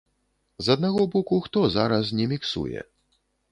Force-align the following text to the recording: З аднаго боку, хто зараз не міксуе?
З 0.67 0.77
аднаго 0.77 1.05
боку, 1.17 1.39
хто 1.45 1.59
зараз 1.77 2.11
не 2.23 2.29
міксуе? 2.35 2.79